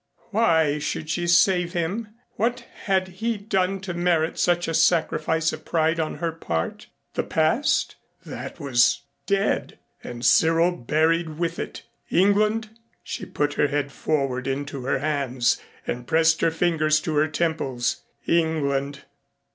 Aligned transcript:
Why 0.31 0.79
should 0.79 1.11
she 1.11 1.27
save 1.27 1.73
him? 1.73 2.07
What 2.31 2.61
had 2.85 3.07
he 3.07 3.37
done 3.37 3.79
to 3.81 3.93
merit 3.93 4.39
such 4.39 4.67
a 4.67 4.73
sacrifice 4.73 5.53
of 5.53 5.63
pride 5.63 5.99
on 5.99 6.15
her 6.15 6.31
part. 6.31 6.87
The 7.13 7.21
past? 7.21 7.97
That 8.25 8.59
was 8.59 9.01
dead 9.27 9.77
and 10.03 10.25
Cyril 10.25 10.71
buried 10.71 11.37
with 11.37 11.59
it. 11.59 11.83
England? 12.09 12.71
She 13.03 13.27
put 13.27 13.53
her 13.53 13.67
head 13.67 13.91
forward 13.91 14.47
into 14.47 14.85
her 14.85 14.97
hands 14.97 15.61
and 15.85 16.07
pressed 16.07 16.41
her 16.41 16.49
fingers 16.49 16.99
to 17.01 17.13
her 17.17 17.27
temples. 17.27 17.97
England! 18.25 19.01